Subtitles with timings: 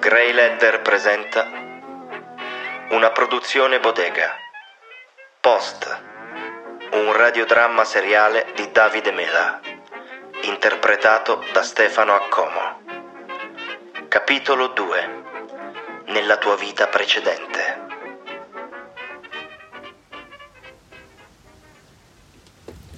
[0.00, 1.46] Grey Ledder presenta
[2.88, 4.34] una produzione bodega.
[5.38, 6.02] Post.
[6.92, 9.60] Un radiodramma seriale di Davide Mela.
[10.44, 12.80] Interpretato da Stefano Accomo.
[14.08, 15.22] Capitolo 2.
[16.06, 17.80] Nella tua vita precedente.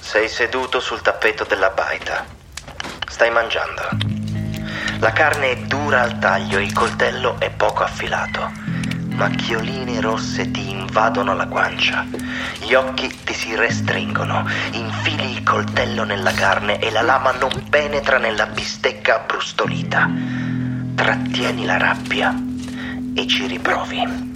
[0.00, 2.24] Sei seduto sul tappeto della baita.
[3.06, 4.15] Stai mangiando.
[4.98, 8.50] La carne è dura al taglio, il coltello è poco affilato.
[9.10, 12.06] Macchioline rosse ti invadono la guancia.
[12.60, 14.48] Gli occhi ti si restringono.
[14.72, 20.10] Infili il coltello nella carne e la lama non penetra nella bistecca abbrustolita.
[20.94, 22.34] Trattieni la rabbia
[23.14, 24.34] e ci riprovi.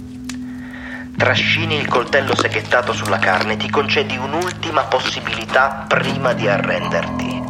[1.17, 7.41] Trascini il coltello seghettato sulla carne, ti concedi un'ultima possibilità prima di arrenderti.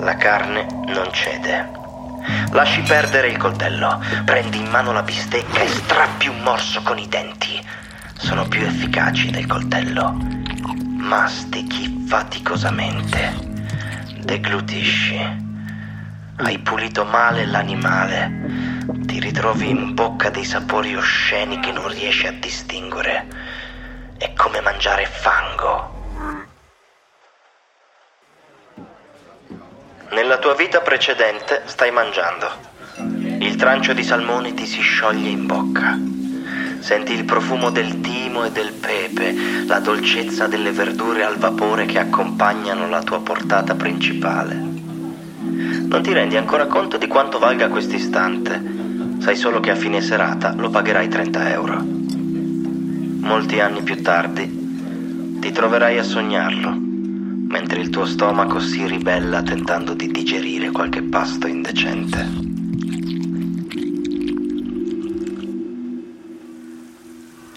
[0.00, 1.82] La carne non cede.
[2.52, 7.08] Lasci perdere il coltello, prendi in mano la bistecca e strappi un morso con i
[7.08, 7.60] denti.
[8.16, 10.16] Sono più efficaci del coltello.
[10.96, 13.34] Mastichi faticosamente.
[14.20, 15.42] Deglutisci.
[16.36, 18.82] Hai pulito male l'animale.
[19.04, 23.26] Ti ritrovi in bocca dei sapori osceni che non riesci a distinguere.
[24.16, 26.52] È come mangiare fango.
[30.14, 32.46] Nella tua vita precedente stai mangiando.
[33.40, 35.98] Il trancio di salmone ti si scioglie in bocca.
[36.78, 39.34] Senti il profumo del timo e del pepe,
[39.66, 44.54] la dolcezza delle verdure al vapore che accompagnano la tua portata principale.
[44.54, 48.62] Non ti rendi ancora conto di quanto valga quest'istante.
[49.18, 51.84] Sai solo che a fine serata lo pagherai 30 euro.
[53.18, 56.83] Molti anni più tardi ti troverai a sognarlo
[57.54, 62.18] mentre il tuo stomaco si ribella tentando di digerire qualche pasto indecente.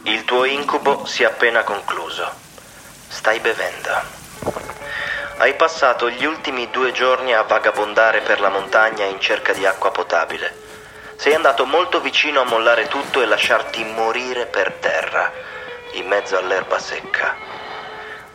[0.03, 2.31] Il tuo incubo si è appena concluso.
[3.07, 3.89] Stai bevendo.
[5.37, 9.89] Hai passato gli ultimi due giorni a vagabondare per la montagna in cerca di acqua
[9.89, 10.65] potabile.
[11.15, 15.31] Sei andato molto vicino a mollare tutto e lasciarti morire per terra,
[15.93, 17.46] in mezzo all'erba secca.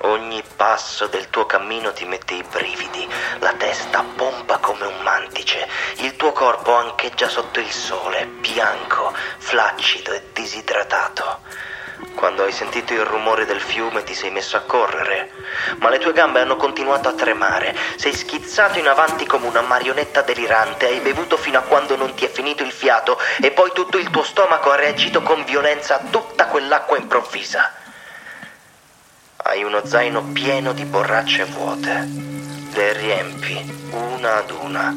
[0.04, 3.08] Ogni passo del tuo cammino ti mette i brividi,
[3.38, 5.68] la testa pompa come un mantice,
[5.98, 11.42] il tuo corpo ancheggia sotto il sole, bianco, flaccido e disidratato.
[12.16, 15.30] Quando hai sentito il rumore del fiume ti sei messo a correre,
[15.78, 20.22] ma le tue gambe hanno continuato a tremare, sei schizzato in avanti come una marionetta
[20.22, 23.98] delirante, hai bevuto fino a quando non ti è finito il fiato e poi tutto
[23.98, 27.81] il tuo stomaco ha reagito con violenza a tutta quell'acqua improvvisa.
[29.44, 32.08] Hai uno zaino pieno di borracce vuote.
[32.74, 34.94] Le riempi una ad una.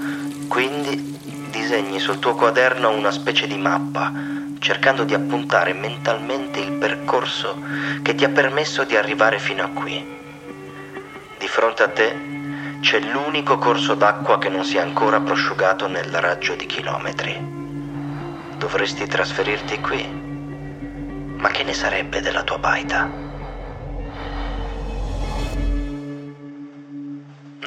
[0.47, 4.13] Quindi disegni sul tuo quaderno una specie di mappa,
[4.59, 7.59] cercando di appuntare mentalmente il percorso
[8.03, 10.05] che ti ha permesso di arrivare fino a qui.
[11.39, 12.15] Di fronte a te
[12.81, 17.35] c'è l'unico corso d'acqua che non si è ancora prosciugato nel raggio di chilometri.
[18.57, 20.07] Dovresti trasferirti qui.
[21.35, 23.24] Ma che ne sarebbe della tua baita?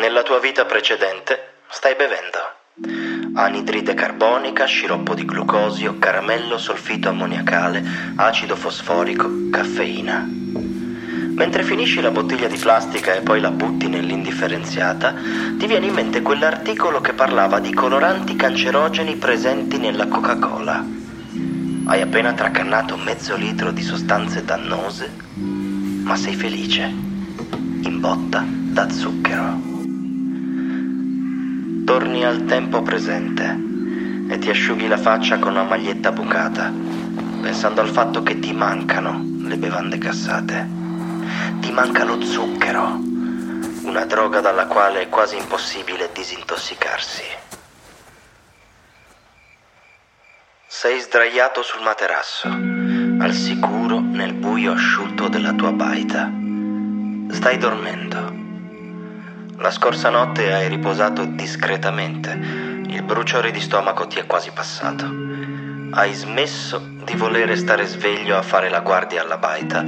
[0.09, 2.39] Nella tua vita precedente stai bevendo
[3.35, 7.85] anidride carbonica, sciroppo di glucosio, caramello, solfito ammoniacale,
[8.17, 10.27] acido fosforico, caffeina.
[10.27, 15.15] Mentre finisci la bottiglia di plastica e poi la butti nell'indifferenziata,
[15.59, 20.87] ti viene in mente quell'articolo che parlava di coloranti cancerogeni presenti nella Coca-Cola.
[21.85, 29.77] Hai appena tracannato mezzo litro di sostanze dannose, ma sei felice, in botta da zucchero
[31.89, 33.59] torni al tempo presente
[34.29, 36.71] e ti asciughi la faccia con una maglietta bucata,
[37.41, 40.69] pensando al fatto che ti mancano le bevande cassate.
[41.61, 43.01] Ti manca lo zucchero,
[43.85, 47.25] una droga dalla quale è quasi impossibile disintossicarsi.
[50.67, 56.31] Sei sdraiato sul materasso, al sicuro nel buio asciutto della tua baita.
[57.31, 58.48] Stai dormendo.
[59.61, 62.31] La scorsa notte hai riposato discretamente,
[62.87, 65.05] Il bruciore di stomaco ti è quasi passato.
[65.91, 69.85] Hai smesso di volere stare sveglio a fare la guardia alla baita,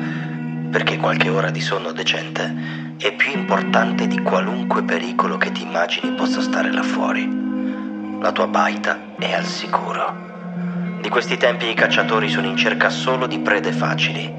[0.71, 6.15] perché qualche ora di sonno decente è più importante di qualunque pericolo che ti immagini
[6.15, 8.19] possa stare là fuori.
[8.21, 10.99] La tua baita è al sicuro.
[11.01, 14.35] Di questi tempi i cacciatori sono in cerca solo di prede facili.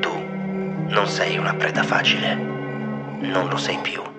[0.00, 0.22] Tu
[0.88, 2.34] non sei una preda facile.
[3.20, 4.09] Non lo sei più.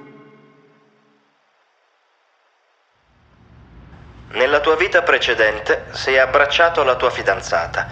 [4.62, 7.88] Tua vita precedente sei abbracciato alla tua fidanzata.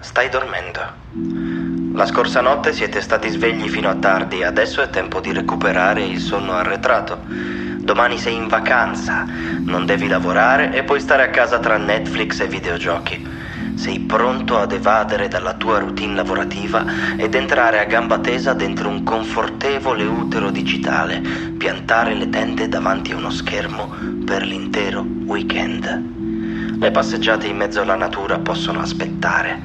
[0.00, 0.80] Stai dormendo.
[1.94, 6.20] La scorsa notte siete stati svegli fino a tardi, adesso è tempo di recuperare il
[6.20, 7.22] sonno arretrato.
[7.24, 9.24] Domani sei in vacanza,
[9.64, 13.39] non devi lavorare e puoi stare a casa tra Netflix e videogiochi.
[13.80, 16.84] Sei pronto ad evadere dalla tua routine lavorativa
[17.16, 21.22] ed entrare a gamba tesa dentro un confortevole utero digitale,
[21.56, 23.90] piantare le tende davanti a uno schermo
[24.22, 26.78] per l'intero weekend.
[26.78, 29.58] Le passeggiate in mezzo alla natura possono aspettare.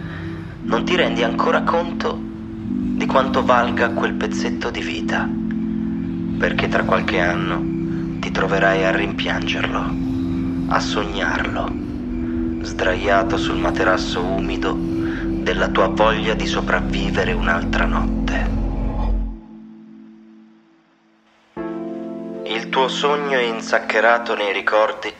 [0.61, 5.29] Non ti rendi ancora conto di quanto valga quel pezzetto di vita,
[6.39, 7.61] perché tra qualche anno
[8.21, 9.93] ti troverai a rimpiangerlo,
[10.67, 11.84] a sognarlo
[12.65, 18.49] sdraiato sul materasso umido della tua voglia di sopravvivere un'altra notte.
[22.43, 25.13] Il tuo sogno insaccherato nei ricordi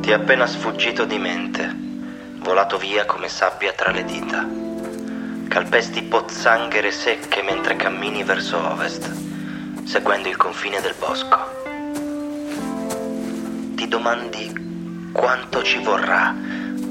[0.00, 1.74] ti è appena sfuggito di mente,
[2.38, 4.48] volato via come sabbia tra le dita.
[5.48, 9.10] Calpesti pozzanghere secche mentre cammini verso ovest,
[9.84, 11.60] seguendo il confine del bosco.
[13.74, 16.34] Ti domandi quanto ci vorrà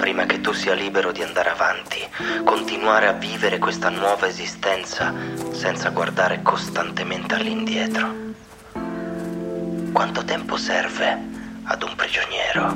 [0.02, 2.00] prima che tu sia libero di andare avanti,
[2.44, 5.14] continuare a vivere questa nuova esistenza
[5.52, 8.12] senza guardare costantemente all'indietro.
[9.94, 11.20] Quanto tempo serve
[11.66, 12.76] ad un prigioniero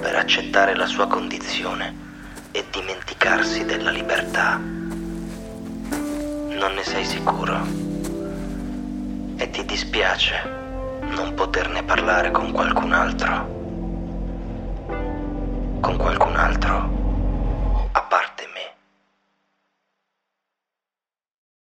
[0.00, 1.94] per accettare la sua condizione
[2.52, 4.56] e dimenticarsi della libertà?
[4.56, 7.66] Non ne sei sicuro
[9.36, 10.54] e ti dispiace
[11.10, 13.56] non poterne parlare con qualcun altro
[15.86, 16.95] con qualcun altro.